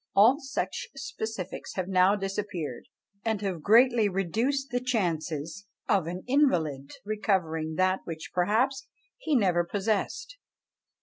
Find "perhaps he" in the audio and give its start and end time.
8.33-9.35